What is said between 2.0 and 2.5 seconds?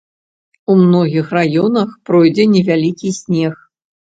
пройдзе